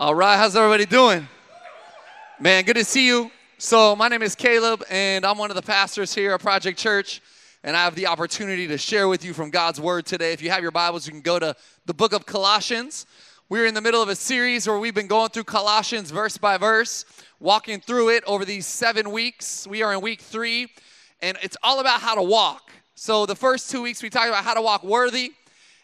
[0.00, 1.26] All right, how's everybody doing?
[2.38, 3.32] Man, good to see you.
[3.58, 7.20] So, my name is Caleb, and I'm one of the pastors here at Project Church,
[7.64, 10.32] and I have the opportunity to share with you from God's Word today.
[10.32, 11.52] If you have your Bibles, you can go to
[11.86, 13.06] the book of Colossians.
[13.48, 16.58] We're in the middle of a series where we've been going through Colossians verse by
[16.58, 17.04] verse,
[17.40, 19.66] walking through it over these seven weeks.
[19.66, 20.68] We are in week three,
[21.20, 22.70] and it's all about how to walk.
[22.94, 25.32] So, the first two weeks, we talked about how to walk worthy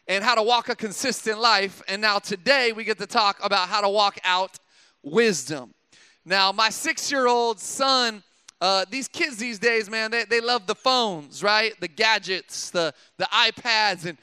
[0.07, 1.83] and how to walk a consistent life.
[1.89, 4.59] And now today we get to talk about how to walk out
[5.03, 5.75] wisdom.
[6.25, 8.23] Now, my six year old son,
[8.61, 11.79] uh, these kids these days, man, they, they love the phones, right?
[11.81, 14.07] The gadgets, the, the iPads.
[14.07, 14.17] And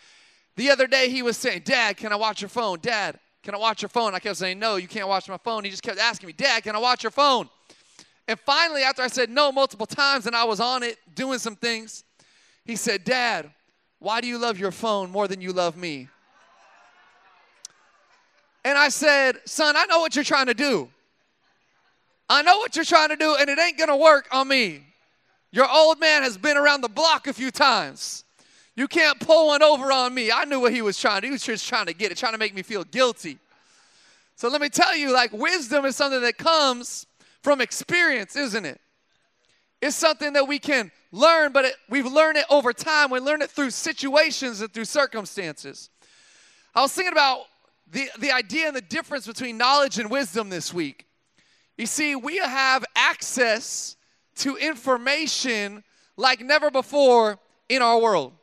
[0.55, 2.79] the other day he was saying, Dad, can I watch your phone?
[2.81, 4.15] Dad, can I watch your phone?
[4.15, 5.63] I kept saying, No, you can't watch my phone.
[5.63, 7.49] He just kept asking me, Dad, can I watch your phone?
[8.27, 11.55] And finally, after I said no multiple times and I was on it doing some
[11.55, 12.03] things,
[12.65, 13.51] he said, Dad,
[14.01, 16.09] why do you love your phone more than you love me?
[18.65, 20.89] And I said, Son, I know what you're trying to do.
[22.27, 24.83] I know what you're trying to do, and it ain't gonna work on me.
[25.51, 28.23] Your old man has been around the block a few times.
[28.75, 30.31] You can't pull one over on me.
[30.31, 31.27] I knew what he was trying to do.
[31.27, 33.37] He was just trying to get it, trying to make me feel guilty.
[34.35, 37.05] So let me tell you, like, wisdom is something that comes
[37.43, 38.81] from experience, isn't it?
[39.79, 43.11] It's something that we can learn, but it, we've learned it over time.
[43.11, 45.89] We learn it through situations and through circumstances.
[46.73, 47.41] I was thinking about
[47.91, 51.05] the, the idea and the difference between knowledge and wisdom this week.
[51.77, 53.97] You see, we have access
[54.37, 55.83] to information
[56.15, 57.39] like never before
[57.69, 58.33] in our world.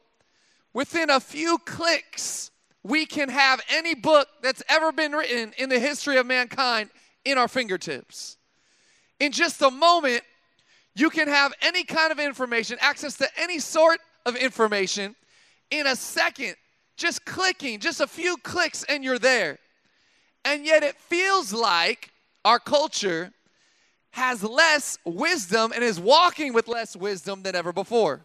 [0.73, 2.51] Within a few clicks,
[2.83, 6.91] we can have any book that's ever been written in the history of mankind
[7.25, 8.37] in our fingertips.
[9.21, 10.23] In just a moment,
[10.99, 15.15] you can have any kind of information, access to any sort of information
[15.71, 16.57] in a second,
[16.97, 19.59] just clicking, just a few clicks, and you're there.
[20.45, 22.11] And yet it feels like
[22.45, 23.33] our culture
[24.11, 28.25] has less wisdom and is walking with less wisdom than ever before.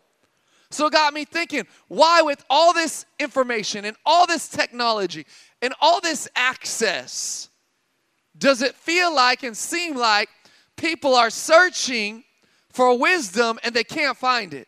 [0.71, 5.27] So it got me thinking, why, with all this information and all this technology
[5.61, 7.49] and all this access,
[8.35, 10.29] does it feel like and seem like
[10.75, 12.23] people are searching
[12.73, 14.67] for wisdom and they can't find it.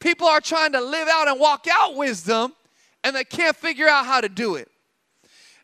[0.00, 2.52] People are trying to live out and walk out wisdom
[3.04, 4.68] and they can't figure out how to do it.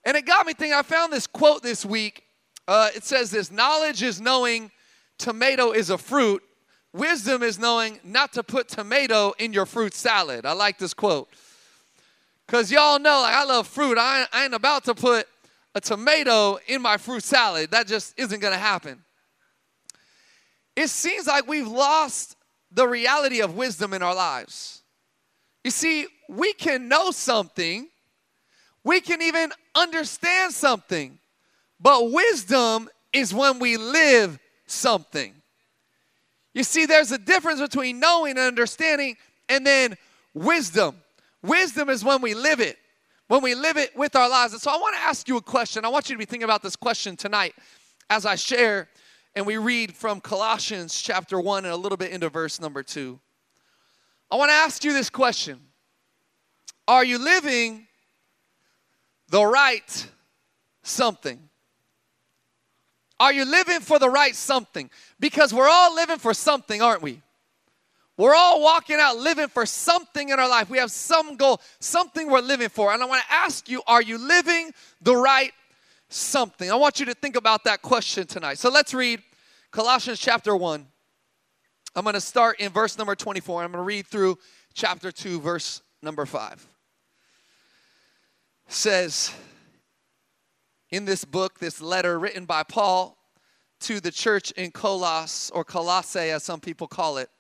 [0.05, 2.25] And it got me thinking, I found this quote this week.
[2.69, 4.71] Uh, it says this Knowledge is knowing
[5.19, 6.43] tomato is a fruit,
[6.93, 10.47] wisdom is knowing not to put tomato in your fruit salad.
[10.47, 11.29] I like this quote.
[12.47, 13.97] Because y'all know, like, I love fruit.
[13.99, 15.27] I, I ain't about to put
[15.75, 17.71] a tomato in my fruit salad.
[17.71, 19.05] That just isn't going to happen
[20.81, 22.37] it seems like we've lost
[22.73, 24.83] the reality of wisdom in our lives.
[25.65, 27.89] You see, we can know something,
[28.85, 31.19] we can even understand something,
[31.81, 35.35] but wisdom is when we live something.
[36.55, 39.17] You see, there's a difference between knowing and understanding
[39.49, 39.97] and then
[40.35, 40.97] wisdom.
[41.43, 42.77] Wisdom is when we live it,
[43.29, 44.53] when we live it with our lives.
[44.53, 45.85] And so I want to ask you a question.
[45.85, 47.55] I want you to be thinking about this question tonight
[48.09, 48.89] as I share
[49.35, 53.19] and we read from Colossians chapter 1 and a little bit into verse number 2.
[54.31, 55.61] I want to ask you this question
[56.89, 57.87] Are you living
[59.29, 60.09] the right
[60.83, 61.39] something?
[63.19, 64.89] Are you living for the right something?
[65.19, 67.21] Because we're all living for something, aren't we?
[68.17, 70.69] We're all walking out living for something in our life.
[70.69, 72.93] We have some goal, something we're living for.
[72.93, 75.53] And I want to ask you, are you living the right
[76.11, 76.71] something.
[76.71, 78.59] I want you to think about that question tonight.
[78.59, 79.23] So let's read
[79.71, 80.87] Colossians chapter 1.
[81.97, 83.63] I'm going to start in verse number 24.
[83.63, 84.39] I'm going to read through
[84.75, 86.67] chapter 2, verse number 5.
[88.67, 89.33] It says
[90.91, 93.17] in this book, this letter written by Paul
[93.81, 97.31] to the church in Colos, or Colossae as some people call it.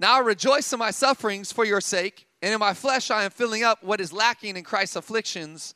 [0.00, 3.30] Now I rejoice in my sufferings for your sake, and in my flesh I am
[3.30, 5.75] filling up what is lacking in Christ's afflictions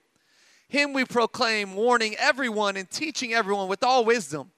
[0.71, 4.51] Him we proclaim, warning everyone and teaching everyone with all wisdom,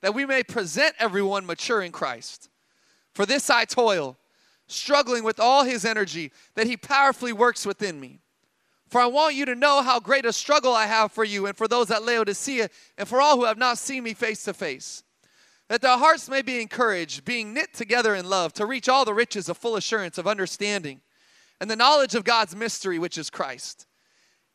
[0.00, 2.48] that we may present everyone mature in Christ.
[3.14, 4.16] For this I toil,
[4.68, 8.20] struggling with all his energy, that he powerfully works within me.
[8.88, 11.54] For I want you to know how great a struggle I have for you and
[11.54, 15.02] for those at Laodicea and for all who have not seen me face to face,
[15.68, 19.12] that their hearts may be encouraged, being knit together in love, to reach all the
[19.12, 21.02] riches of full assurance of understanding
[21.60, 23.86] and the knowledge of God's mystery, which is Christ,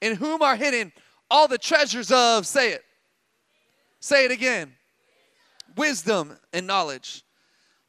[0.05, 0.91] in whom are hidden
[1.31, 2.83] all the treasures of, say it,
[3.99, 4.71] say it again,
[5.75, 7.23] wisdom and knowledge.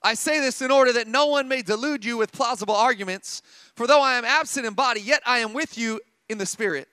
[0.03, 3.43] I say this in order that no one may delude you with plausible arguments.
[3.75, 6.89] For though I am absent in body, yet I am with you in the spirit,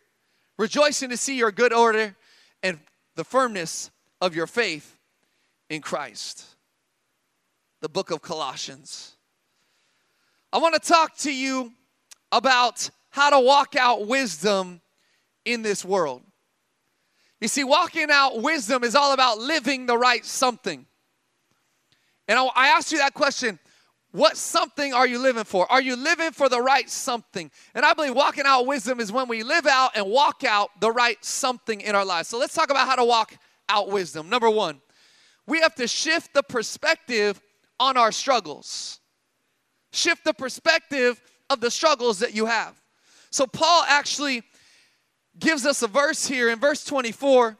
[0.57, 2.17] rejoicing to see your good order
[2.61, 2.79] and
[3.15, 4.97] the firmness of your faith
[5.69, 6.43] in Christ.
[7.79, 9.15] The book of Colossians.
[10.51, 11.71] I want to talk to you
[12.33, 14.81] about how to walk out wisdom
[15.45, 16.21] in this world.
[17.41, 20.85] You see, walking out wisdom is all about living the right something.
[22.27, 23.59] And I, I asked you that question
[24.13, 25.69] what something are you living for?
[25.71, 27.49] Are you living for the right something?
[27.73, 30.91] And I believe walking out wisdom is when we live out and walk out the
[30.91, 32.29] right something in our lives.
[32.29, 33.35] So let's talk about how to walk
[33.67, 34.29] out wisdom.
[34.29, 34.81] Number one,
[35.47, 37.41] we have to shift the perspective
[37.79, 38.99] on our struggles.
[39.93, 41.19] Shift the perspective
[41.49, 42.79] of the struggles that you have.
[43.31, 44.43] So Paul actually
[45.39, 47.57] gives us a verse here in verse 24.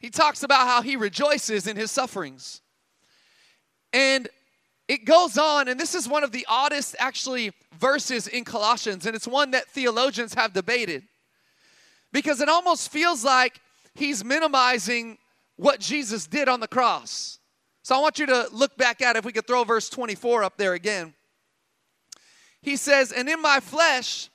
[0.00, 2.60] He talks about how he rejoices in his sufferings.
[3.92, 4.28] And
[4.86, 9.14] it goes on, and this is one of the oddest, actually, verses in Colossians, and
[9.14, 11.04] it's one that theologians have debated
[12.12, 13.60] because it almost feels like
[13.94, 15.18] he's minimizing
[15.56, 17.38] what Jesus did on the cross.
[17.82, 19.16] So I want you to look back at.
[19.16, 21.14] If we could throw verse 24 up there again.
[22.60, 24.30] He says, And in my flesh,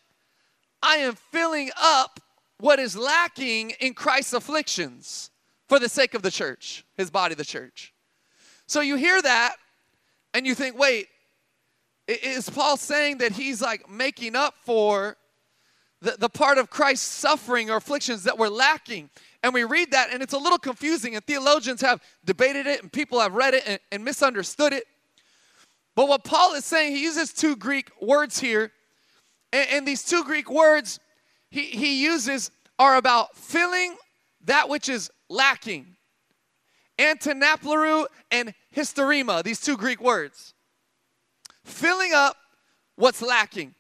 [0.82, 2.20] I am filling up
[2.64, 5.32] what is lacking in Christ's afflictions
[5.68, 7.94] for the sake of the church, his body, the church.
[8.68, 9.56] So you hear that
[10.34, 11.08] and you think, wait,
[12.08, 15.18] is Paul saying that he's like making up for
[16.02, 19.10] the, the part of Christ's suffering or afflictions that were lacking?
[19.44, 22.90] And we read that and it's a little confusing, and theologians have debated it and
[22.90, 24.86] people have read it and, and misunderstood it.
[25.98, 28.72] But what Paul is saying, he uses two Greek words here,
[29.52, 31.02] and, and these two Greek words
[31.54, 33.96] he, he uses are about filling
[34.46, 35.86] that which is lacking.
[36.98, 40.56] Antanapleroo and hysterema, these two Greek words.
[41.64, 42.38] Filling up
[42.96, 43.76] what's lacking.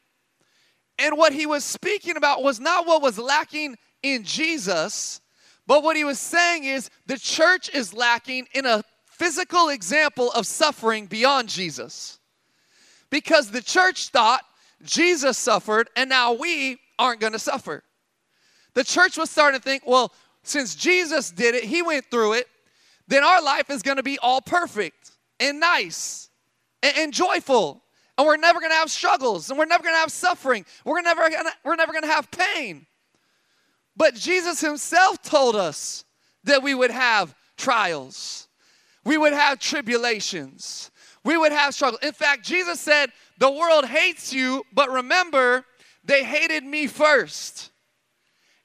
[0.99, 5.19] And what he was speaking about was not what was lacking in Jesus,
[5.65, 10.45] but what he was saying is the church is lacking in a physical example of
[10.45, 12.19] suffering beyond Jesus.
[13.09, 14.43] Because the church thought
[14.83, 17.83] Jesus suffered and now we aren't going to suffer.
[18.73, 20.13] The church was starting to think, well,
[20.43, 22.47] since Jesus did it, he went through it,
[23.07, 26.29] then our life is going to be all perfect and nice
[26.81, 27.81] and, and joyful.
[28.17, 30.65] And we're never going to have struggles and we're never going to have suffering.
[30.85, 32.85] We're never gonna, we're never going to have pain.
[33.95, 36.05] But Jesus himself told us
[36.43, 38.47] that we would have trials.
[39.05, 40.91] We would have tribulations.
[41.23, 42.03] We would have struggles.
[42.03, 45.65] In fact, Jesus said, "The world hates you, but remember,
[46.03, 47.71] they hated me first.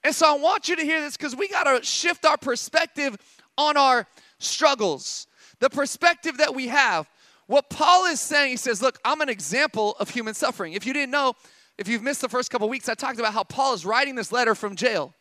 [0.05, 3.17] And so I want you to hear this because we got to shift our perspective
[3.57, 4.07] on our
[4.39, 5.27] struggles,
[5.61, 7.09] the perspective that we have.
[7.47, 10.75] What Paul is saying, he says, Look, I'm an example of human suffering.
[10.75, 11.35] If you didn't know,
[11.79, 14.33] if you've missed the first couple weeks, I talked about how Paul is writing this
[14.33, 15.15] letter from jail.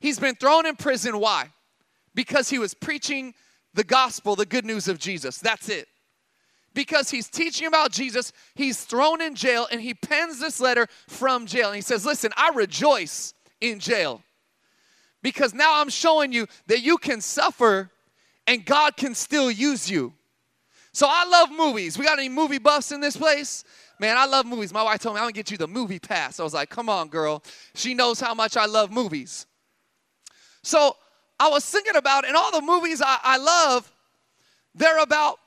[0.00, 1.18] He's been thrown in prison.
[1.18, 1.50] Why?
[2.14, 3.34] Because he was preaching
[3.74, 5.38] the gospel, the good news of Jesus.
[5.38, 5.88] That's it.
[6.74, 11.46] Because he's teaching about Jesus, he's thrown in jail and he pens this letter from
[11.46, 11.68] jail.
[11.68, 14.22] And he says, Listen, I rejoice in jail
[15.22, 17.90] because now I'm showing you that you can suffer
[18.46, 20.12] and God can still use you.
[20.92, 21.98] So I love movies.
[21.98, 23.64] We got any movie buffs in this place?
[24.00, 24.72] Man, I love movies.
[24.72, 26.40] My wife told me I'm gonna get you the movie pass.
[26.40, 27.42] I was like, come on, girl.
[27.74, 29.46] She knows how much I love movies.
[30.62, 30.96] So
[31.38, 33.92] I was thinking about, and all the movies I, I love,
[34.74, 35.38] they're about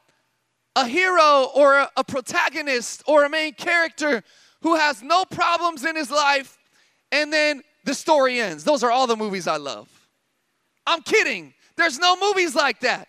[0.76, 4.24] a hero or a, a protagonist or a main character
[4.62, 6.58] who has no problems in his life,
[7.12, 8.64] and then the story ends.
[8.64, 9.90] Those are all the movies I love.
[10.86, 11.54] I'm kidding.
[11.78, 13.08] There's no movies like that.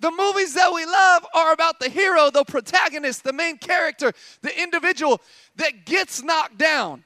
[0.00, 4.12] The movies that we love are about the hero, the protagonist, the main character,
[4.42, 5.20] the individual
[5.56, 7.04] that gets knocked down,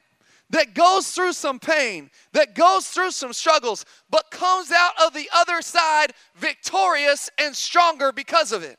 [0.50, 5.28] that goes through some pain, that goes through some struggles, but comes out of the
[5.35, 8.78] other side victorious and stronger because of it.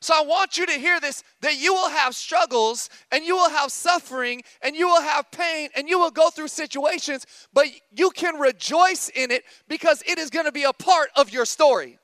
[0.00, 3.50] So I want you to hear this that you will have struggles and you will
[3.50, 8.10] have suffering and you will have pain and you will go through situations, but you
[8.10, 11.98] can rejoice in it because it is going to be a part of your story.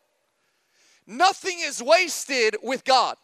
[1.06, 3.16] Nothing is wasted with God.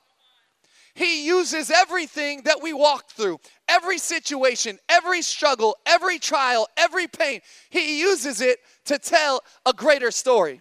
[0.94, 7.40] He uses everything that we walk through, every situation, every struggle, every trial, every pain.
[7.70, 10.60] He uses it to tell a greater story.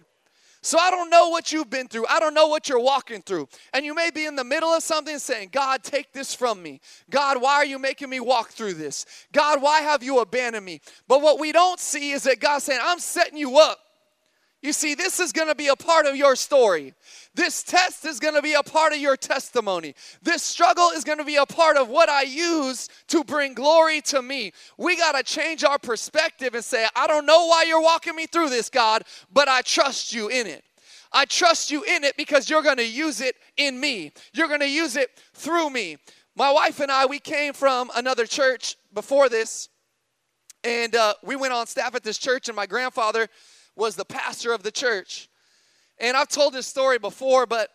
[0.60, 2.06] So I don't know what you've been through.
[2.08, 3.48] I don't know what you're walking through.
[3.72, 6.80] And you may be in the middle of something saying, God, take this from me.
[7.10, 9.06] God, why are you making me walk through this?
[9.32, 10.80] God, why have you abandoned me?
[11.06, 13.78] But what we don't see is that God's saying, I'm setting you up.
[14.60, 16.92] You see, this is going to be a part of your story.
[17.38, 19.94] This test is going to be a part of your testimony.
[20.20, 24.00] This struggle is going to be a part of what I use to bring glory
[24.06, 24.50] to me.
[24.76, 28.26] We got to change our perspective and say, I don't know why you're walking me
[28.26, 30.64] through this, God, but I trust you in it.
[31.12, 34.10] I trust you in it because you're going to use it in me.
[34.32, 35.96] You're going to use it through me.
[36.34, 39.68] My wife and I, we came from another church before this,
[40.64, 43.28] and uh, we went on staff at this church, and my grandfather
[43.76, 45.28] was the pastor of the church.
[46.00, 47.70] And I've told this story before, but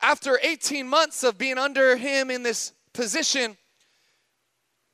[0.00, 3.56] after 18 months of being under him in this position,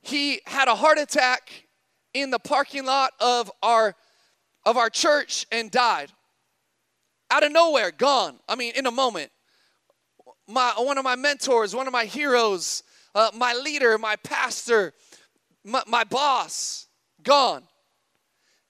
[0.02, 1.66] he had a heart attack
[2.14, 3.94] in the parking lot of our
[4.64, 6.10] of our church and died.
[7.30, 8.38] Out of nowhere, gone.
[8.48, 9.30] I mean, in a moment.
[10.46, 12.82] My one of my mentors, one of my heroes,
[13.14, 14.92] uh, my leader, my pastor,
[15.64, 16.86] my, my boss,
[17.22, 17.62] gone.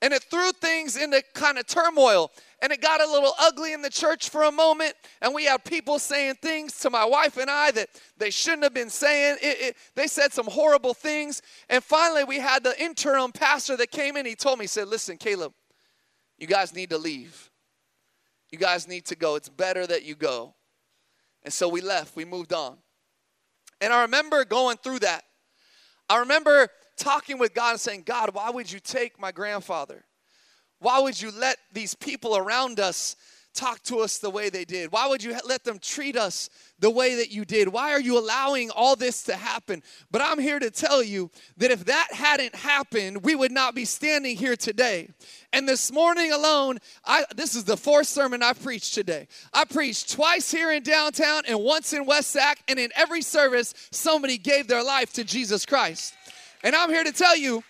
[0.02, 2.30] And it threw things into kind of turmoil
[2.64, 5.62] and it got a little ugly in the church for a moment and we had
[5.64, 9.37] people saying things to my wife and i that they shouldn't have been saying.
[9.42, 11.42] It, it, they said some horrible things.
[11.68, 14.25] And finally we had the interim pastor that came in.
[14.25, 15.52] He told me he said listen caleb
[16.38, 17.50] you guys need to leave.
[18.50, 19.35] You guys need to go.
[19.35, 20.54] It's better that you go.
[21.42, 22.16] And so we left.
[22.16, 22.78] We moved on.
[23.83, 25.23] And i remember going through that.
[26.09, 30.04] I remember talking with god and saying god why would you take my grandfather
[30.84, 33.16] why would you let these people around us
[33.54, 34.92] talk to us the way they did?
[34.92, 37.68] Why would you let them treat us the way that you did?
[37.68, 39.82] Why are you allowing all this to happen?
[40.10, 43.86] But I'm here to tell you that if that hadn't happened, we would not be
[43.86, 45.08] standing here today.
[45.54, 49.28] And this morning alone, I, this is the fourth sermon I've preached today.
[49.54, 53.72] I preached twice here in downtown and once in West Sac, and in every service,
[53.90, 56.14] somebody gave their life to Jesus Christ.
[56.62, 57.62] And I'm here to tell you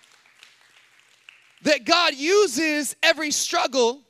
[1.65, 4.03] that God uses every struggle,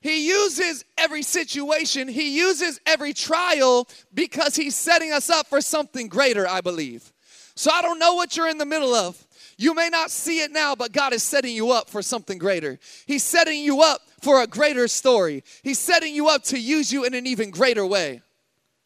[0.00, 6.08] He uses every situation, He uses every trial because He's setting us up for something
[6.08, 7.12] greater, I believe.
[7.54, 9.24] So I don't know what you're in the middle of.
[9.58, 12.78] You may not see it now, but God is setting you up for something greater.
[13.06, 15.44] He's setting you up for a greater story.
[15.62, 18.22] He's setting you up to use you in an even greater way.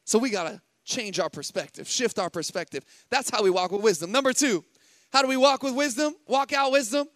[0.04, 2.84] So we got to change our perspective, shift our perspective.
[3.08, 4.10] That's how we walk with wisdom.
[4.10, 4.64] Number two,
[5.12, 6.14] how do we walk with wisdom?
[6.26, 7.06] Walk out wisdom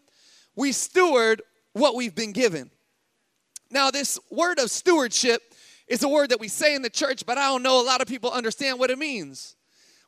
[0.57, 1.43] we steward
[1.73, 2.71] what we've been given.
[3.71, 5.43] Now, this word of stewardship
[5.87, 8.01] is a word that we say in the church, but I don't know a lot
[8.01, 9.57] of people understand what it means.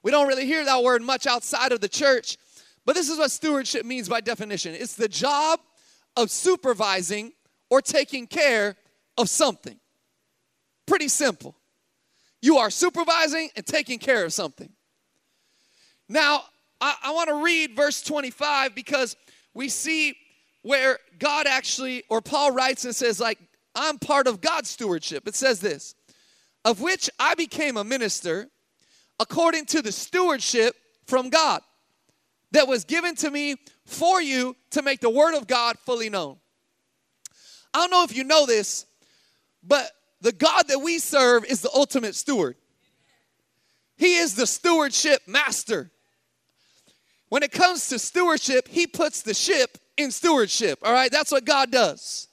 [0.03, 2.37] We don't really hear that word much outside of the church,
[2.85, 5.61] but this is what stewardship means by definition it's the job
[6.17, 7.33] of supervising
[7.71, 8.77] or taking care
[9.17, 9.79] of something.
[10.87, 11.57] Pretty simple.
[12.41, 14.71] You are supervising and taking care of something.
[16.09, 16.43] Now,
[16.81, 19.17] I, I want to read verse 25 because
[19.55, 20.17] we see
[20.62, 23.38] where God actually, or Paul writes and says, like,
[23.75, 25.26] I'm part of God's stewardship.
[25.26, 25.95] It says this,
[26.64, 28.49] of which I became a minister
[29.19, 30.75] according to the stewardship
[31.07, 31.62] from God
[32.52, 36.37] that was given to me for you to make the word of God fully known.
[37.75, 38.87] I don't know if you know this,
[39.62, 39.90] but
[40.21, 42.57] the God that we serve is the ultimate steward.
[43.97, 45.90] He is the stewardship master.
[47.28, 50.79] When it comes to stewardship, he puts the ship in stewardship.
[50.83, 52.29] All right, that's what God does.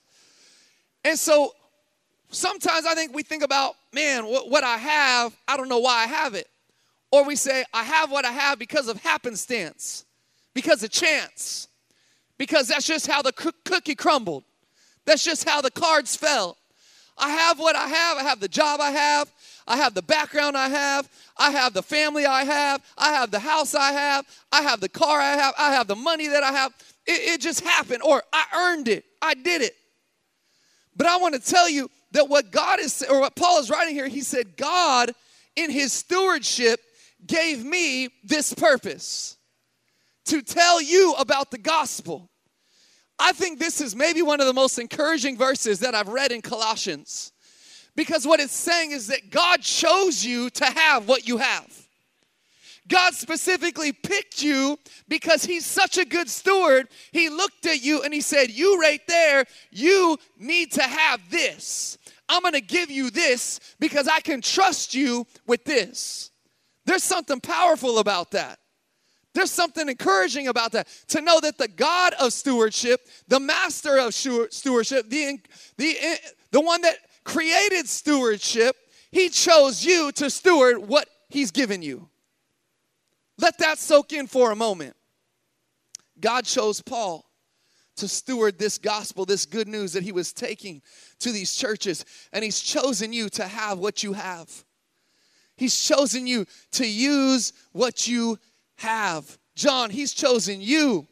[1.04, 1.54] And so
[2.30, 6.04] sometimes I think we think about, man, what, what I have, I don't know why
[6.04, 6.48] I have it.
[7.12, 10.06] Or we say, I have what I have because of happenstance,
[10.54, 11.68] because of chance,
[12.38, 13.32] because that's just how the
[13.66, 14.44] cookie crumbled.
[15.06, 16.58] That's just how the cards fell.
[17.18, 18.18] I have what I have.
[18.18, 19.32] I have the job I have.
[19.68, 21.10] I have the background I have.
[21.38, 22.82] I have the family I have.
[22.98, 24.26] I have the house I have.
[24.52, 25.54] I have the car I have.
[25.58, 26.74] I have the money that I have.
[27.10, 29.04] It, it just happened, or I earned it.
[29.20, 29.76] I did it.
[30.96, 33.96] But I want to tell you that what God is, or what Paul is writing
[33.96, 35.12] here, he said, God,
[35.56, 36.80] in his stewardship,
[37.26, 39.38] gave me this purpose
[40.26, 42.30] to tell you about the gospel.
[43.18, 46.42] I think this is maybe one of the most encouraging verses that I've read in
[46.42, 47.32] Colossians.
[47.96, 51.89] Because what it's saying is that God chose you to have what you have.
[52.90, 54.78] God specifically picked you
[55.08, 56.90] because He's such a good steward.
[57.12, 61.98] He looked at you and He said, You right there, you need to have this.
[62.28, 66.32] I'm gonna give you this because I can trust you with this.
[66.86, 68.60] There's something powerful about that.
[69.34, 70.88] There's something encouraging about that.
[71.10, 75.40] To know that the God of stewardship, the master of stewardship, the,
[75.78, 75.96] the,
[76.52, 78.76] the one that created stewardship,
[79.12, 82.10] He chose you to steward what He's given you.
[83.40, 84.96] Let that soak in for a moment.
[86.20, 87.26] God chose Paul
[87.96, 90.82] to steward this gospel, this good news that he was taking
[91.20, 94.50] to these churches, and he's chosen you to have what you have.
[95.56, 98.40] He's chosen you to use what you
[98.78, 99.38] have.
[99.56, 101.08] John, he's chosen you.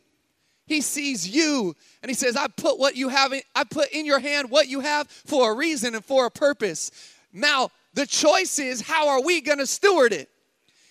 [0.65, 4.05] He sees you and he says, I put what you have, in, I put in
[4.05, 6.91] your hand what you have for a reason and for a purpose.
[7.31, 10.29] Now, the choice is how are we going to steward it?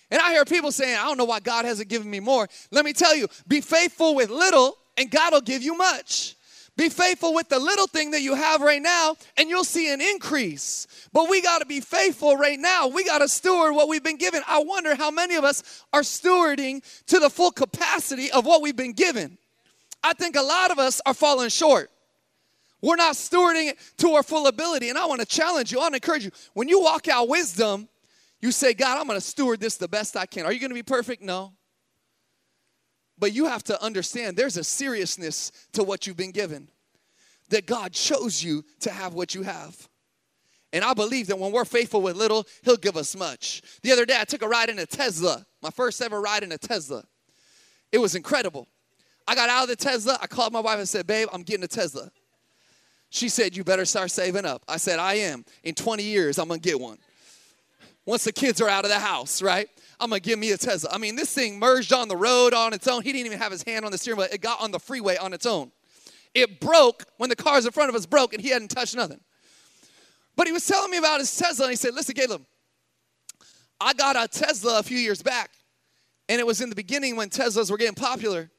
[0.09, 2.47] And I hear people saying, I don't know why God hasn't given me more.
[2.71, 6.35] Let me tell you, be faithful with little, and God will give you much.
[6.77, 9.99] Be faithful with the little thing that you have right now, and you'll see an
[9.99, 10.85] increase.
[11.11, 12.87] But we got to be faithful right now.
[12.87, 14.43] We got to steward what we've been given.
[14.47, 18.75] I wonder how many of us are stewarding to the full capacity of what we've
[18.75, 19.39] been given.
[20.03, 21.89] I think a lot of us are falling short.
[22.81, 24.89] We're not stewarding it to our full ability.
[24.89, 26.31] And I want to challenge you, I want to encourage you.
[26.53, 27.89] When you walk out wisdom,
[28.41, 30.45] you say, God, I'm going to steward this the best I can.
[30.45, 31.21] Are you going to be perfect?
[31.21, 31.53] No.
[33.17, 36.69] But you have to understand there's a seriousness to what you've been given,
[37.49, 39.89] that God chose you to have what you have.
[40.71, 43.63] And I believe that when we're faithful with little, He'll give us much.
[43.81, 46.51] The other day, I took a ride in a Tesla, my first ever ride in
[46.51, 47.03] a Tesla.
[47.91, 48.67] It was incredible.
[49.27, 51.63] I got out of the Tesla, I called my wife and said, Babe, I'm getting
[51.63, 52.11] a Tesla.
[53.09, 54.63] She said, You better start saving up.
[54.67, 55.43] I said, I am.
[55.63, 56.97] In 20 years, I'm gonna get one
[58.07, 59.69] once the kids are out of the house, right?
[59.99, 60.89] I'm gonna give me a Tesla.
[60.91, 63.03] I mean, this thing merged on the road on its own.
[63.03, 64.29] He didn't even have his hand on the steering wheel.
[64.31, 65.71] It got on the freeway on its own.
[66.33, 69.19] It broke when the cars in front of us broke and he hadn't touched nothing.
[70.37, 72.45] But he was telling me about his Tesla and he said, Listen, Caleb,
[73.81, 75.51] I got a Tesla a few years back.
[76.29, 78.49] And it was in the beginning when Teslas were getting popular.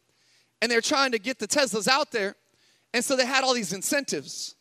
[0.60, 2.34] And they're trying to get the Teslas out there.
[2.92, 4.56] And so they had all these incentives.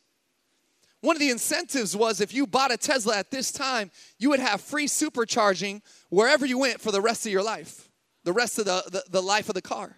[1.08, 4.42] One of the incentives was if you bought a Tesla at this time, you would
[4.42, 7.90] have free supercharging wherever you went for the rest of your life,
[8.26, 9.96] the rest of the, the, the life of the car.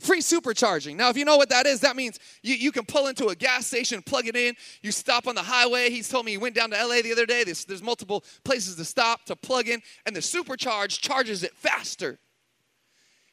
[0.00, 0.96] Free supercharging.
[0.96, 3.36] Now, if you know what that is, that means you, you can pull into a
[3.36, 5.88] gas station, plug it in, you stop on the highway.
[5.88, 7.44] He's told me he went down to LA the other day.
[7.44, 12.18] There's, there's multiple places to stop, to plug in, and the supercharge charges it faster.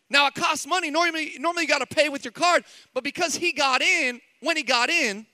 [0.07, 0.91] Now, it costs money.
[0.91, 4.55] Normally, normally you got to pay with your card, but because he got in, when
[4.55, 5.25] he got in,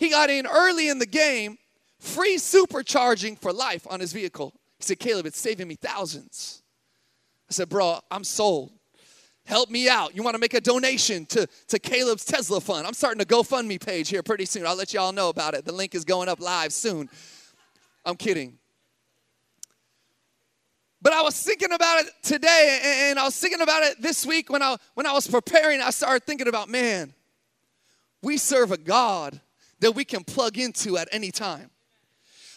[0.00, 1.58] he got in early in the game,
[1.98, 4.54] free supercharging for life on his vehicle.
[4.78, 6.62] He said, Caleb, it's saving me thousands.
[7.50, 8.72] I said, Bro, I'm sold.
[9.44, 10.16] Help me out.
[10.16, 12.86] You want to make a donation to, to Caleb's Tesla fund?
[12.86, 14.66] I'm starting a GoFundMe page here pretty soon.
[14.66, 15.66] I'll let you all know about it.
[15.66, 17.10] The link is going up live soon.
[18.04, 18.58] I'm kidding.
[21.02, 24.50] But I was thinking about it today, and I was thinking about it this week
[24.50, 25.80] when I when I was preparing.
[25.80, 27.12] I started thinking about, man,
[28.22, 29.40] we serve a God
[29.80, 31.70] that we can plug into at any time.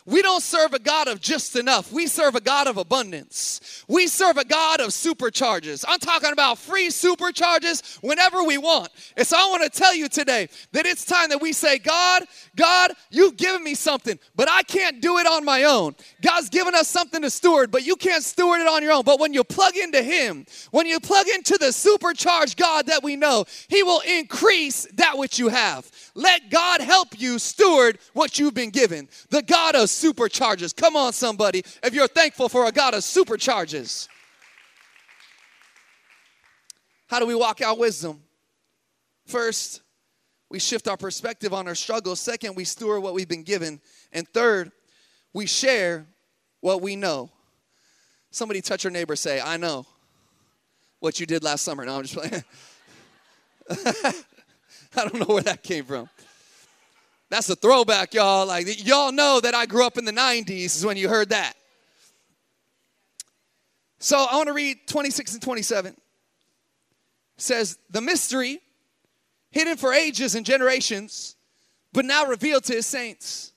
[0.05, 1.93] We don't serve a God of just enough.
[1.93, 3.86] We serve a God of abundance.
[3.88, 5.86] We serve a God of supercharges.
[5.88, 8.89] I'm talking about free supercharges whenever we want.
[9.15, 12.23] And so I want to tell you today that it's time that we say, God,
[12.55, 15.95] God, you've given me something, but I can't do it on my own.
[16.21, 19.03] God's given us something to steward, but you can't steward it on your own.
[19.03, 23.15] But when you plug into Him, when you plug into the supercharged God that we
[23.15, 25.89] know, He will increase that which you have.
[26.15, 29.10] Let God help you steward what you've been given.
[29.30, 30.76] The God of supercharges.
[30.76, 34.08] Come on, somebody, if you're thankful for a God of supercharges.
[37.08, 38.21] How do we walk out wisdom?
[39.26, 39.82] First,
[40.49, 42.19] we shift our perspective on our struggles.
[42.19, 43.82] Second, we steward what we've been given.
[44.12, 44.71] And third,
[45.34, 46.06] we share
[46.60, 47.32] what we know.
[48.30, 49.86] Somebody touch your neighbor, say, I know
[50.99, 51.86] what you did last summer.
[51.86, 52.43] No, I'm just playing.
[54.97, 56.10] I don't know where that came from.
[57.29, 58.45] That's a throwback, y'all.
[58.45, 61.53] Like y'all know that I grew up in the 90s is when you heard that.
[63.99, 65.93] So I want to read 26 and 27.
[65.93, 65.97] It
[67.38, 68.60] says, The mystery
[69.49, 71.36] hidden for ages and generations,
[71.91, 73.53] but now revealed to his saints.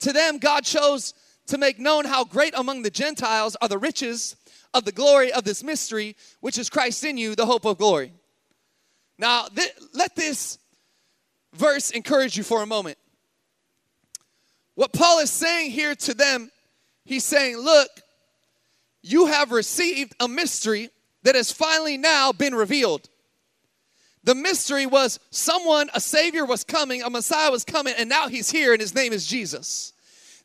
[0.00, 1.12] To them, God chose
[1.48, 4.36] to make known how great among the Gentiles are the riches
[4.72, 8.12] of the glory of this mystery, which is Christ in you, the hope of glory.
[9.18, 10.58] Now, th- let this
[11.54, 12.98] verse encourage you for a moment.
[14.74, 16.50] What Paul is saying here to them,
[17.04, 17.90] he's saying, Look,
[19.02, 20.90] you have received a mystery
[21.22, 23.08] that has finally now been revealed.
[24.24, 28.50] The mystery was someone, a Savior was coming, a Messiah was coming, and now he's
[28.50, 29.94] here, and his name is Jesus.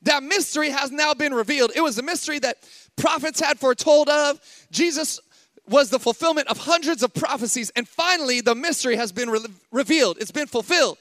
[0.04, 1.72] That mystery has now been revealed.
[1.76, 2.58] It was a mystery that
[2.96, 4.40] prophets had foretold of.
[4.72, 5.20] Jesus
[5.68, 9.40] was the fulfillment of hundreds of prophecies, and finally, the mystery has been re-
[9.72, 10.18] revealed.
[10.20, 10.98] It's been fulfilled.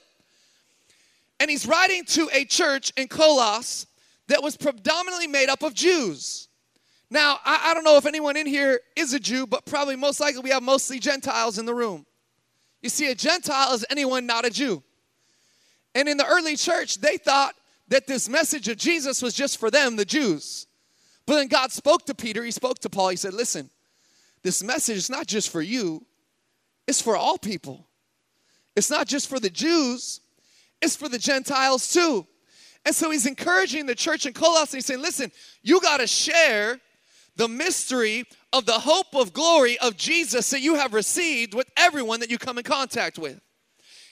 [1.39, 3.87] And he's writing to a church in Colossus
[4.27, 6.47] that was predominantly made up of Jews.
[7.11, 10.19] Now, I, I, don't know if anyone in here is a Jew, but probably most
[10.19, 12.05] likely we have mostly Gentiles in the room.
[12.81, 14.81] You see, a Gentile is anyone not a Jew.
[15.93, 17.55] And in the early church, they thought
[17.87, 20.67] that this message of Jesus was just for them, the Jews.
[21.25, 23.69] But then God spoke to Peter, he spoke to Paul, he said, Listen,
[24.45, 26.05] this message is not just for you,
[26.87, 27.87] it's for all people.
[28.75, 30.21] It's not just for the Jews,
[30.83, 32.27] it's for the Gentiles too.
[32.85, 34.73] And so he's encouraging the church in Colossus.
[34.73, 35.31] He's saying, listen,
[35.63, 36.79] you got to share
[37.35, 42.19] the mystery of the hope of glory of Jesus that you have received with everyone
[42.19, 43.41] that you come in contact with.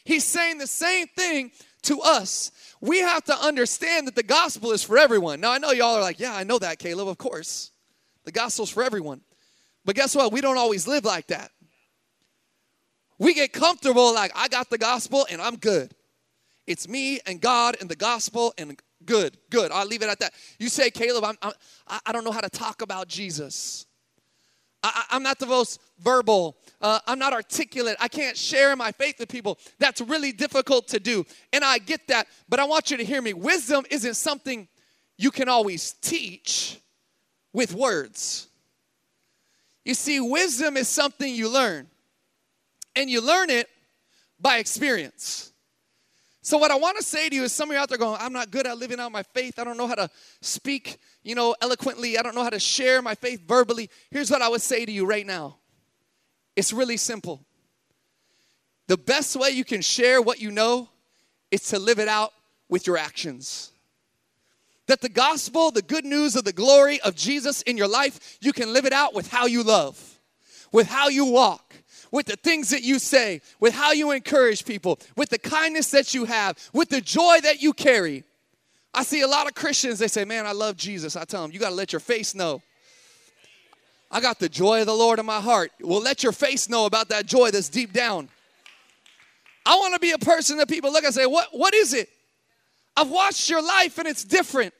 [0.04, 1.52] He's saying the same thing
[1.84, 2.52] to us.
[2.82, 5.42] We have to understand that the gospel is for everyone.
[5.42, 7.70] Now, I know y'all are like, yeah, I know that, Caleb, of course.
[8.26, 9.22] The gospel's for everyone.
[9.86, 10.32] But guess what?
[10.32, 11.52] We don't always live like that.
[13.20, 15.94] We get comfortable like, I got the gospel and I'm good.
[16.66, 19.72] It's me and God and the gospel and good, good.
[19.72, 20.34] I'll leave it at that.
[20.60, 21.54] You say, Caleb, I'm, I'm,
[22.06, 23.86] I don't know how to talk about Jesus.
[24.84, 26.58] I, am not the most verbal.
[26.82, 27.96] Uh, I'm not articulate.
[28.00, 29.58] I can't share my faith with people.
[29.80, 31.26] That's really difficult to do.
[31.54, 32.28] And I get that.
[32.50, 33.34] But I want you to hear me.
[33.34, 34.68] Wisdom isn't something
[35.18, 36.80] you can always teach
[37.54, 38.50] with words.
[39.86, 41.88] You see, wisdom is something you learn,
[42.96, 43.68] and you learn it
[44.40, 45.52] by experience.
[46.42, 48.18] So, what I want to say to you is some of you out there going,
[48.20, 49.60] I'm not good at living out my faith.
[49.60, 50.10] I don't know how to
[50.42, 52.18] speak, you know, eloquently.
[52.18, 53.90] I don't know how to share my faith verbally.
[54.12, 55.58] Here's what I would say to you right now
[56.56, 57.46] it's really simple.
[58.88, 60.90] The best way you can share what you know
[61.50, 62.32] is to live it out
[62.70, 63.73] with your actions.
[64.88, 68.52] That the gospel, the good news of the glory of Jesus in your life, you
[68.52, 70.20] can live it out with how you love,
[70.72, 71.76] with how you walk,
[72.12, 76.14] with the things that you say, with how you encourage people, with the kindness that
[76.14, 78.24] you have, with the joy that you carry.
[78.94, 81.16] I see a lot of Christians, they say, Man, I love Jesus.
[81.16, 82.62] I tell them, You got to let your face know.
[84.12, 85.72] I got the joy of the Lord in my heart.
[85.82, 88.30] Well, let your face know about that joy that's deep down.
[89.66, 92.10] I want to be a person that people look and say, What, what is it?
[92.96, 94.74] I've watched your life and it's different.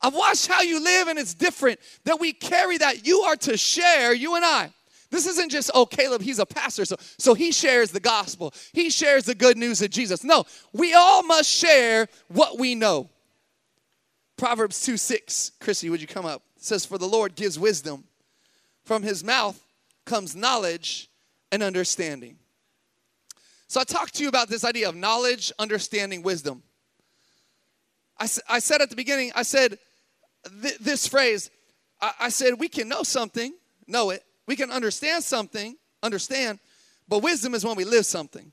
[0.00, 1.80] I've watched how you live and it's different.
[2.04, 3.06] That we carry that.
[3.06, 4.72] You are to share, you and I.
[5.10, 8.52] This isn't just, oh, Caleb, he's a pastor, so, so he shares the gospel.
[8.72, 10.22] He shares the good news of Jesus.
[10.22, 13.08] No, we all must share what we know.
[14.36, 16.42] Proverbs 2 6, Chrissy, would you come up?
[16.56, 18.04] It says, For the Lord gives wisdom.
[18.84, 19.60] From his mouth
[20.04, 21.10] comes knowledge
[21.50, 22.36] and understanding.
[23.66, 26.62] So I talked to you about this idea of knowledge, understanding, wisdom.
[28.18, 29.78] I, I said at the beginning, I said
[30.62, 31.50] th- this phrase,
[32.00, 33.54] I, I said, we can know something,
[33.86, 36.58] know it, we can understand something, understand,
[37.08, 38.50] but wisdom is when we live something.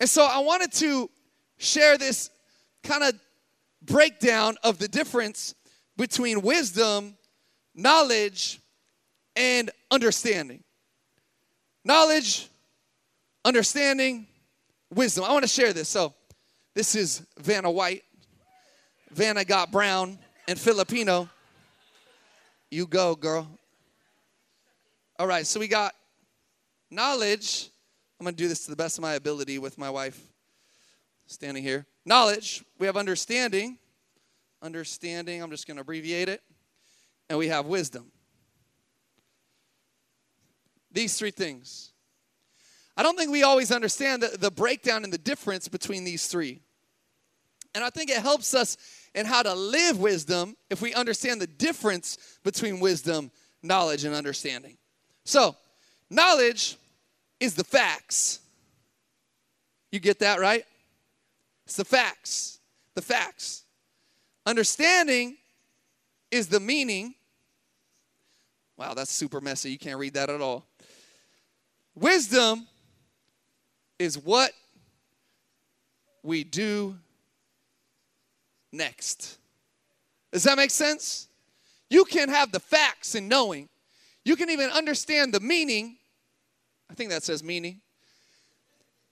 [0.00, 1.10] And so I wanted to
[1.58, 2.30] share this
[2.82, 3.14] kind of
[3.82, 5.54] breakdown of the difference
[5.96, 7.16] between wisdom,
[7.74, 8.60] knowledge,
[9.36, 10.62] and understanding.
[11.84, 12.48] Knowledge,
[13.44, 14.26] understanding,
[14.92, 15.24] wisdom.
[15.24, 15.88] I want to share this.
[15.88, 16.14] So,
[16.74, 18.02] this is Vanna White.
[19.14, 21.28] Vanna got brown and Filipino.
[22.70, 23.46] You go, girl.
[25.18, 25.94] All right, so we got
[26.90, 27.68] knowledge.
[28.18, 30.18] I'm going to do this to the best of my ability with my wife
[31.26, 31.84] standing here.
[32.06, 33.78] Knowledge, we have understanding.
[34.62, 36.40] Understanding, I'm just going to abbreviate it.
[37.28, 38.10] And we have wisdom.
[40.90, 41.92] These three things.
[42.96, 46.62] I don't think we always understand the, the breakdown and the difference between these three.
[47.74, 48.76] And I think it helps us
[49.14, 53.30] in how to live wisdom if we understand the difference between wisdom,
[53.62, 54.76] knowledge, and understanding.
[55.24, 55.56] So,
[56.10, 56.76] knowledge
[57.40, 58.40] is the facts.
[59.90, 60.64] You get that, right?
[61.64, 62.58] It's the facts.
[62.94, 63.64] The facts.
[64.44, 65.36] Understanding
[66.30, 67.14] is the meaning.
[68.76, 69.70] Wow, that's super messy.
[69.70, 70.66] You can't read that at all.
[71.94, 72.66] Wisdom
[73.98, 74.52] is what
[76.22, 76.96] we do
[78.72, 79.38] next.
[80.32, 81.28] Does that make sense?
[81.90, 83.68] You can have the facts and knowing,
[84.24, 85.96] you can even understand the meaning.
[86.90, 87.80] I think that says meaning.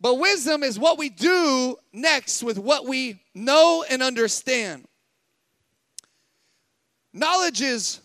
[0.00, 4.86] But wisdom is what we do next with what we know and understand.
[7.12, 8.00] Knowledge is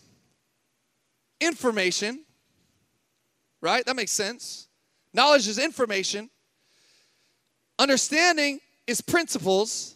[1.40, 2.24] information,
[3.60, 3.84] right?
[3.86, 4.68] That makes sense.
[5.14, 6.28] Knowledge is information.
[7.78, 9.95] Understanding is principles.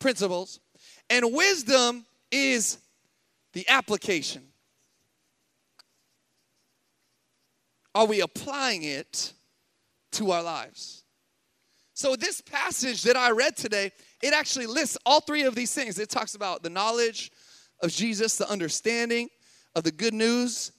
[0.00, 0.58] Principles.
[1.08, 2.78] And wisdom is
[3.52, 4.42] the application.
[7.94, 9.32] Are we applying it
[10.12, 11.04] to our lives?
[11.94, 15.98] So, this passage that I read today, it actually lists all three of these things.
[15.98, 17.30] It talks about the knowledge
[17.82, 19.28] of Jesus, the understanding
[19.74, 20.72] of the good news,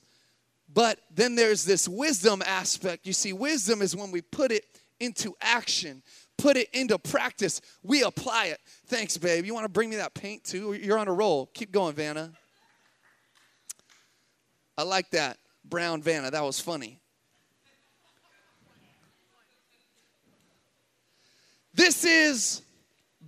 [0.73, 3.05] but then there's this wisdom aspect.
[3.05, 4.65] You see, wisdom is when we put it
[4.99, 6.01] into action,
[6.41, 8.59] put it into practice, we apply it.
[8.87, 9.45] Thanks, babe.
[9.45, 10.73] You want to bring me that paint too?
[10.73, 11.47] You're on a roll.
[11.53, 12.31] Keep going, Vanna.
[14.77, 15.37] I like that.
[15.63, 16.31] Brown Vanna.
[16.31, 16.99] That was funny.
[21.73, 22.63] This is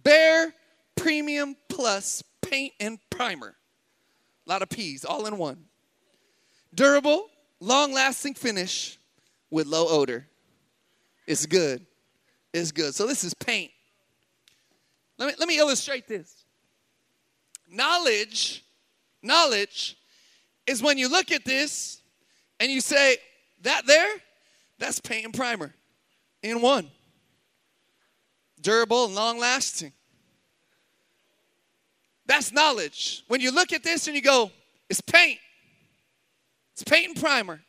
[0.03, 0.51] Behr
[0.95, 3.55] Premium Plus Paint and Primer.
[4.45, 5.65] A lot of P's, all in one.
[6.73, 7.27] Durable,
[7.59, 8.97] long lasting finish
[9.49, 10.27] with low odor.
[11.25, 11.85] It's good.
[12.53, 12.93] It's good.
[12.93, 13.71] So, this is paint.
[15.17, 16.45] Let me, let me illustrate this.
[17.69, 18.63] Knowledge,
[19.21, 19.97] knowledge
[20.67, 22.01] is when you look at this
[22.59, 23.17] and you say,
[23.63, 24.15] that there,
[24.77, 25.73] that's paint and primer
[26.41, 26.89] in one
[28.61, 29.91] durable and long lasting.
[32.25, 33.23] That's knowledge.
[33.27, 34.51] When you look at this and you go,
[34.89, 35.39] it's paint,
[36.71, 37.61] it's paint and primer.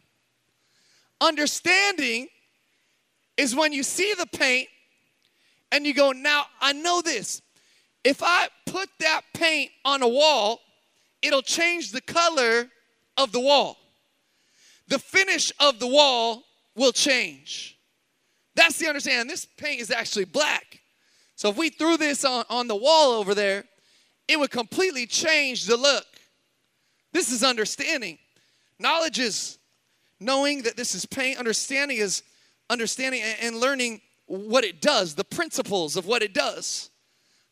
[1.21, 2.29] Understanding
[3.37, 4.69] is when you see the paint
[5.75, 7.43] and you go, now I know this.
[8.05, 10.61] If I put that paint on a wall,
[11.21, 12.71] it'll change the color
[13.17, 13.77] of the wall.
[14.87, 16.45] The finish of the wall
[16.77, 17.77] will change.
[18.55, 19.27] That's the understanding.
[19.27, 20.81] This paint is actually black.
[21.35, 23.65] So if we threw this on, on the wall over there,
[24.29, 26.07] it would completely change the look.
[27.13, 28.19] This is understanding.
[28.79, 29.59] Knowledge is
[30.21, 31.37] knowing that this is paint.
[31.37, 32.23] Understanding is
[32.71, 36.91] understanding and learning what it does, the principles of what it does.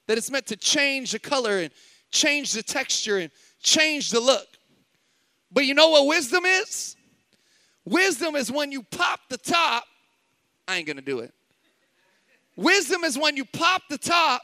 [0.07, 1.71] That it's meant to change the color and
[2.11, 3.31] change the texture and
[3.63, 4.47] change the look.
[5.51, 6.97] But you know what wisdom is?
[7.85, 9.85] Wisdom is when you pop the top.
[10.67, 11.33] I ain't gonna do it.
[12.57, 14.43] Wisdom is when you pop the top,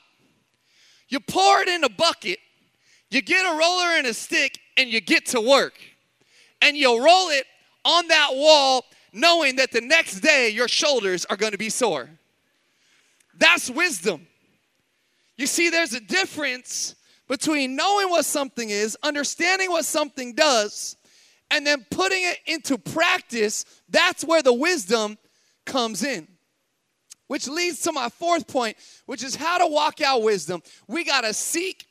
[1.08, 2.38] you pour it in a bucket,
[3.10, 5.74] you get a roller and a stick, and you get to work.
[6.60, 7.44] And you'll roll it
[7.84, 8.84] on that wall,
[9.20, 12.08] knowing that the next day your shoulders are going to be sore.
[13.36, 14.26] That's wisdom.
[15.36, 16.96] You see, there's a difference
[17.28, 20.96] between knowing what something is, understanding what something does,
[21.50, 23.64] and then putting it into practice.
[23.88, 25.18] That's where the wisdom
[25.64, 26.26] comes in.
[27.28, 28.76] Which leads to my fourth point,
[29.06, 30.62] which is how to walk out wisdom.
[30.88, 31.86] We got to seek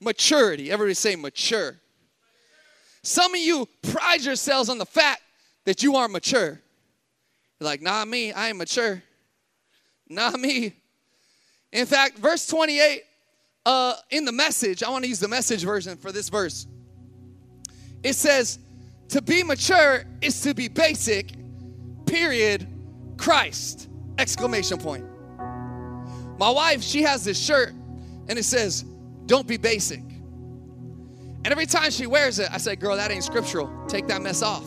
[0.00, 0.70] maturity.
[0.70, 1.76] Everybody say mature.
[3.02, 5.22] Some of you pride yourselves on the fact
[5.64, 6.60] that you are mature.
[7.58, 9.02] You're like, not me, I ain't mature.
[10.08, 10.74] Not me.
[11.72, 13.02] In fact, verse 28
[13.64, 16.66] uh, in the message, I want to use the message version for this verse.
[18.02, 18.60] It says,
[19.08, 21.32] to be mature is to be basic,
[22.06, 22.66] period,
[23.16, 23.88] Christ.
[24.18, 25.04] Exclamation point.
[26.38, 27.72] My wife, she has this shirt
[28.28, 28.82] and it says,
[29.26, 30.00] Don't be basic.
[30.00, 33.70] And every time she wears it, I say, Girl, that ain't scriptural.
[33.88, 34.64] Take that mess off.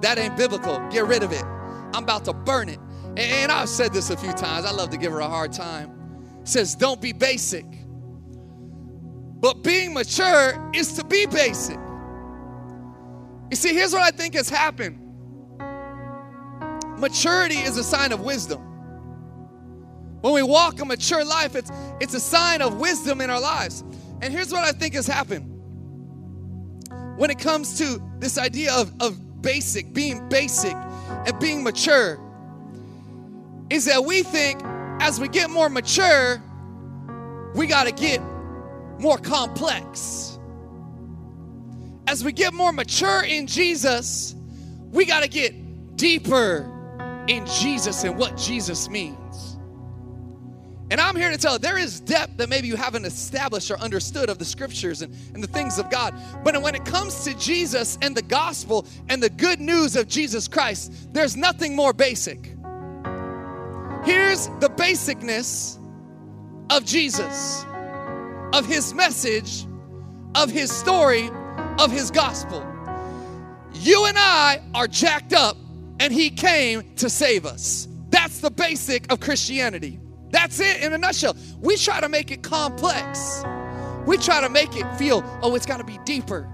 [0.00, 0.78] That ain't biblical.
[0.90, 1.44] Get rid of it.
[1.94, 2.78] I'm about to burn it.
[3.16, 4.64] And I've said this a few times.
[4.64, 5.92] I love to give her a hard time.
[6.40, 7.66] It says, Don't be basic.
[9.40, 11.78] But being mature is to be basic.
[13.50, 14.98] You see, here's what I think has happened
[16.98, 18.60] maturity is a sign of wisdom.
[20.20, 23.82] When we walk a mature life, it's, it's a sign of wisdom in our lives.
[24.20, 25.46] And here's what I think has happened
[27.16, 32.18] when it comes to this idea of, of basic, being basic and being mature,
[33.70, 34.60] is that we think
[35.00, 36.42] as we get more mature,
[37.54, 38.20] we got to get
[38.98, 40.38] more complex.
[42.06, 44.34] As we get more mature in Jesus,
[44.90, 46.70] we got to get deeper
[47.28, 49.16] in Jesus and what Jesus means.
[50.90, 53.78] And I'm here to tell you, there is depth that maybe you haven't established or
[53.78, 56.14] understood of the scriptures and, and the things of God.
[56.42, 60.48] But when it comes to Jesus and the gospel and the good news of Jesus
[60.48, 62.44] Christ, there's nothing more basic.
[64.04, 65.78] Here's the basicness
[66.70, 67.64] of Jesus,
[68.52, 69.66] of his message,
[70.34, 71.30] of his story,
[71.78, 72.66] of his gospel.
[73.74, 75.56] You and I are jacked up
[76.00, 77.86] and he came to save us.
[78.08, 80.00] That's the basic of Christianity.
[80.30, 81.36] That's it in a nutshell.
[81.60, 83.44] We try to make it complex.
[84.06, 86.48] We try to make it feel, oh, it's got to be deeper.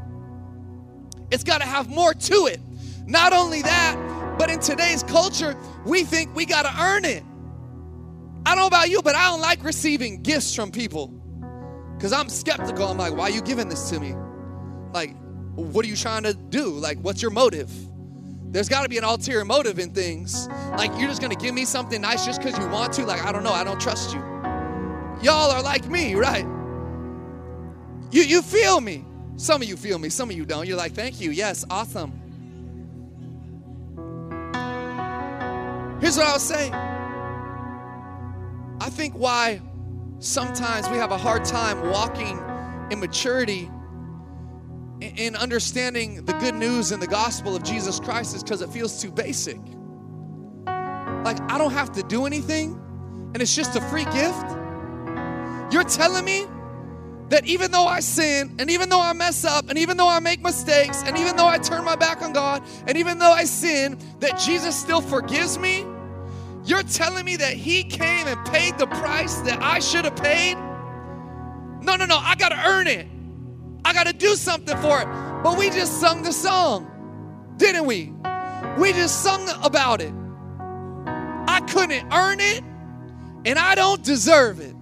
[1.30, 2.60] It's got to have more to it.
[3.06, 7.22] Not only that, but in today's culture, we think we got to earn it.
[8.44, 11.08] I don't know about you, but I don't like receiving gifts from people
[11.96, 12.88] because I'm skeptical.
[12.88, 14.14] I'm like, why are you giving this to me?
[14.92, 15.16] Like,
[15.54, 16.70] what are you trying to do?
[16.70, 17.70] Like, what's your motive?
[18.50, 20.48] There's got to be an ulterior motive in things.
[20.76, 23.04] Like you're just going to give me something nice just because you want to.
[23.04, 23.52] Like, I don't know.
[23.52, 24.20] I don't trust you.
[25.22, 26.46] Y'all are like me, right?
[28.10, 29.04] You, you feel me.
[29.36, 30.66] Some of you feel me, some of you don't.
[30.66, 31.30] You're like, thank you.
[31.30, 32.12] Yes, awesome.
[36.00, 36.70] Here's what I'll say
[38.80, 39.60] I think why
[40.18, 42.38] sometimes we have a hard time walking
[42.90, 43.70] in maturity
[45.00, 49.00] in understanding the good news and the gospel of Jesus Christ is because it feels
[49.00, 49.58] too basic.
[50.66, 52.80] Like, I don't have to do anything,
[53.34, 54.50] and it's just a free gift.
[55.72, 56.46] You're telling me
[57.28, 60.20] that even though I sin, and even though I mess up, and even though I
[60.20, 63.44] make mistakes, and even though I turn my back on God, and even though I
[63.44, 65.84] sin, that Jesus still forgives me?
[66.64, 70.54] You're telling me that He came and paid the price that I should have paid?
[71.82, 73.08] No, no, no, I gotta earn it.
[73.86, 75.08] I gotta do something for it.
[75.42, 76.90] But we just sung the song,
[77.56, 78.12] didn't we?
[78.78, 80.12] We just sung about it.
[81.48, 82.62] I couldn't earn it,
[83.44, 84.76] and I don't deserve it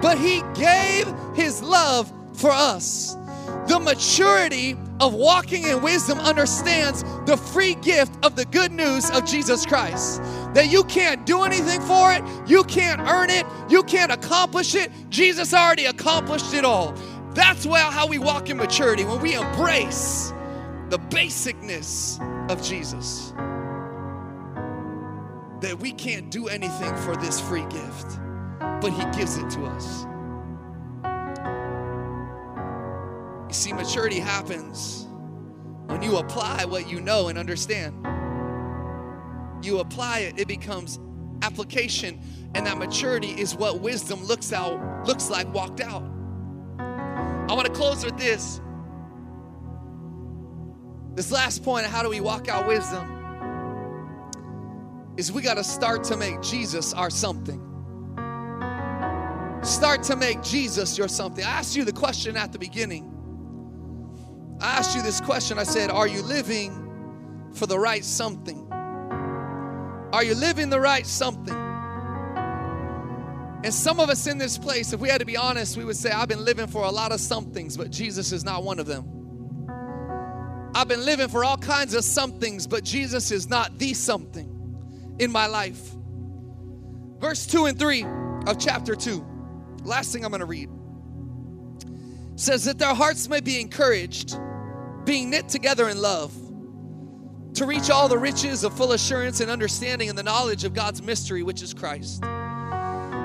[0.00, 3.16] but He gave His love for us.
[3.66, 9.24] The maturity of walking in wisdom understands the free gift of the good news of
[9.26, 10.22] Jesus Christ.
[10.54, 14.90] That you can't do anything for it, you can't earn it, you can't accomplish it.
[15.10, 16.94] Jesus already accomplished it all.
[17.38, 20.32] That's well how we walk in maturity when we embrace
[20.88, 22.18] the basicness
[22.50, 23.32] of Jesus.
[25.60, 28.18] That we can't do anything for this free gift
[28.80, 30.04] but He gives it to us.
[33.48, 35.06] You see, maturity happens
[35.86, 37.94] when you apply what you know and understand.
[39.64, 40.98] You apply it, it becomes
[41.42, 42.20] application,
[42.54, 46.17] and that maturity is what wisdom looks out looks like walked out.
[47.48, 48.60] I want to close with this.
[51.14, 53.14] This last point how do we walk out wisdom
[55.16, 57.64] is we got to start to make Jesus our something.
[59.62, 61.44] Start to make Jesus your something.
[61.44, 63.14] I asked you the question at the beginning.
[64.60, 65.58] I asked you this question.
[65.58, 68.68] I said, Are you living for the right something?
[70.12, 71.67] Are you living the right something?
[73.64, 75.96] And some of us in this place, if we had to be honest, we would
[75.96, 78.86] say, I've been living for a lot of somethings, but Jesus is not one of
[78.86, 79.04] them.
[80.74, 85.32] I've been living for all kinds of somethings, but Jesus is not the something in
[85.32, 85.90] my life.
[87.18, 88.04] Verse 2 and 3
[88.46, 89.26] of chapter 2.
[89.82, 90.70] Last thing I'm going to read
[92.36, 94.38] says that their hearts may be encouraged,
[95.04, 96.32] being knit together in love,
[97.54, 101.02] to reach all the riches of full assurance and understanding and the knowledge of God's
[101.02, 102.22] mystery, which is Christ,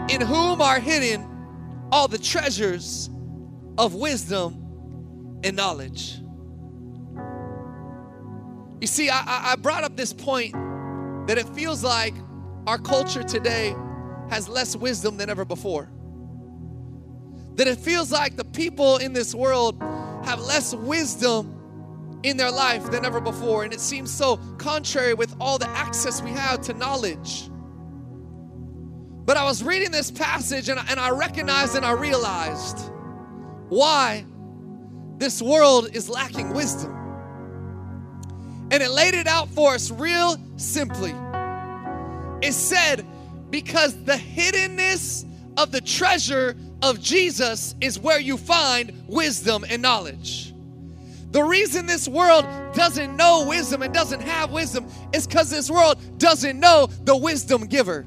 [0.10, 1.30] in whom are hidden
[1.92, 3.10] all the treasures
[3.78, 6.20] of wisdom and knowledge.
[8.82, 10.54] You see, I, I brought up this point
[11.28, 12.14] that it feels like
[12.68, 13.76] our culture today
[14.30, 15.90] has less wisdom than ever before
[17.56, 19.80] that it feels like the people in this world
[20.24, 23.64] have less wisdom in their life than ever before.
[23.64, 27.50] And it seems so contrary with all the access we have to knowledge.
[29.26, 32.80] But I was reading this passage and, and I recognized and I realized
[33.70, 34.26] why
[35.18, 36.92] this world is lacking wisdom.
[38.72, 41.14] And it laid it out for us real simply.
[42.42, 43.06] It said,
[43.50, 45.26] because the hiddenness
[45.58, 50.54] of the treasure of Jesus is where you find wisdom and knowledge.
[51.32, 56.20] The reason this world doesn't know wisdom and doesn't have wisdom is because this world
[56.20, 58.06] doesn't know the wisdom giver.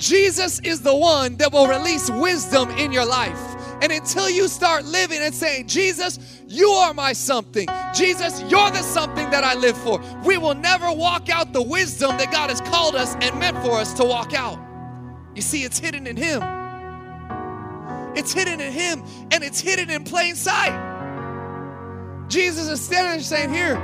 [0.00, 3.38] Jesus is the one that will release wisdom in your life.
[3.82, 7.68] And until you start living and saying, Jesus, you are my something.
[7.94, 10.00] Jesus, you're the something that I live for.
[10.24, 13.72] We will never walk out the wisdom that God has called us and meant for
[13.72, 14.58] us to walk out.
[15.34, 16.42] You see, it's hidden in Him.
[18.16, 20.88] It's hidden in Him and it's hidden in plain sight.
[22.28, 23.76] Jesus is standing there saying, Here,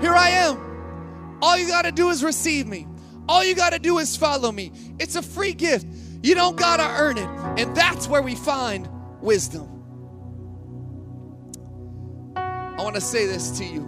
[0.00, 1.38] here I am.
[1.42, 2.86] All you got to do is receive me.
[3.30, 4.72] All you got to do is follow me.
[4.98, 5.86] It's a free gift.
[6.20, 7.28] You don't got to earn it.
[7.60, 8.88] And that's where we find
[9.20, 9.68] wisdom.
[12.34, 13.86] I want to say this to you.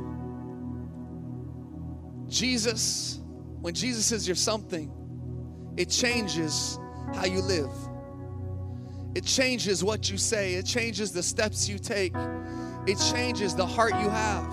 [2.29, 3.19] Jesus,
[3.61, 4.93] when Jesus is your something,
[5.77, 6.79] it changes
[7.12, 7.73] how you live.
[9.16, 12.14] It changes what you say, it changes the steps you take,
[12.87, 14.47] it changes the heart you have.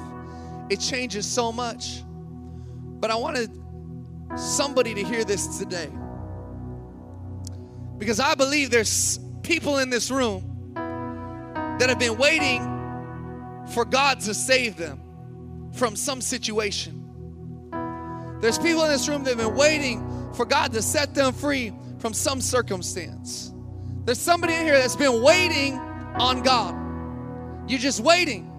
[0.71, 2.03] It changes so much.
[2.99, 3.51] But I wanted
[4.37, 5.89] somebody to hear this today.
[7.97, 12.61] Because I believe there's people in this room that have been waiting
[13.73, 15.01] for God to save them
[15.73, 16.95] from some situation.
[18.41, 21.73] There's people in this room that have been waiting for God to set them free
[21.99, 23.53] from some circumstance.
[24.05, 26.75] There's somebody in here that's been waiting on God.
[27.69, 28.49] You're just waiting.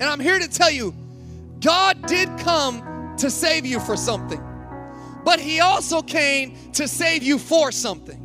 [0.00, 0.94] And I'm here to tell you
[1.60, 4.42] God did come to save you for something,
[5.24, 8.20] but He also came to save you for something.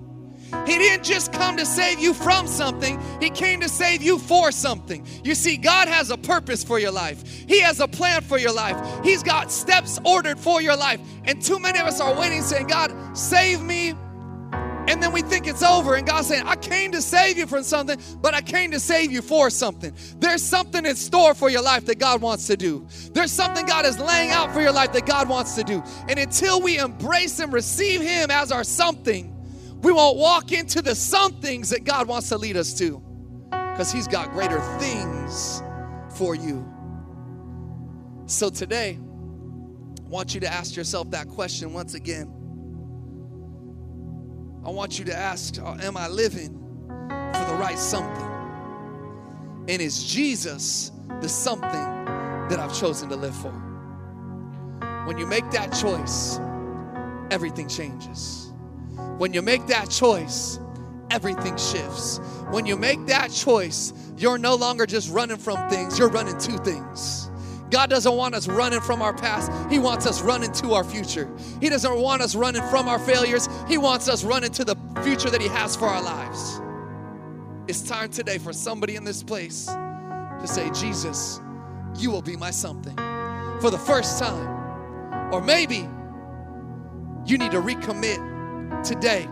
[0.66, 4.52] He didn't just come to save you from something, He came to save you for
[4.52, 5.06] something.
[5.24, 8.54] You see, God has a purpose for your life, He has a plan for your
[8.54, 11.00] life, He's got steps ordered for your life.
[11.26, 13.94] And too many of us are waiting, saying, God, save me.
[14.90, 17.62] And then we think it's over, and God's saying, I came to save you from
[17.62, 19.96] something, but I came to save you for something.
[20.18, 22.88] There's something in store for your life that God wants to do.
[23.14, 25.84] There's something God is laying out for your life that God wants to do.
[26.08, 29.36] And until we embrace and receive Him as our something,
[29.84, 33.00] we won't walk into the somethings that God wants to lead us to
[33.52, 35.62] because He's got greater things
[36.16, 36.68] for you.
[38.26, 42.39] So today, I want you to ask yourself that question once again.
[44.70, 46.56] I want you to ask uh, Am I living
[47.08, 49.66] for the right something?
[49.68, 50.92] And is Jesus
[51.22, 53.52] the something that I've chosen to live for?
[55.08, 56.40] When you make that choice,
[57.32, 58.54] everything changes.
[59.18, 60.60] When you make that choice,
[61.10, 62.20] everything shifts.
[62.52, 66.58] When you make that choice, you're no longer just running from things, you're running to
[66.60, 67.29] things.
[67.70, 69.52] God doesn't want us running from our past.
[69.72, 71.30] He wants us running to our future.
[71.62, 73.48] He doesn't want us running from our failures.
[73.68, 76.62] He wants us running to the future that He has for our lives.
[77.68, 81.40] It's time today for somebody in this place to say, Jesus,
[81.98, 82.96] you will be my something
[83.62, 85.32] for the first time.
[85.32, 85.88] Or maybe
[87.26, 89.28] you need to recommit today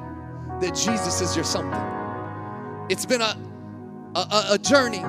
[0.62, 1.82] that Jesus is your something.
[2.90, 3.36] It's been a,
[4.16, 5.04] a, a journey,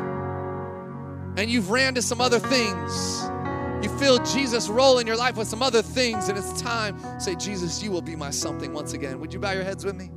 [1.39, 3.23] and you've ran to some other things.
[3.81, 7.37] You feel Jesus roll in your life with some other things, and it's time say,
[7.37, 9.21] Jesus, you will be my something once again.
[9.21, 10.11] Would you bow your heads with me?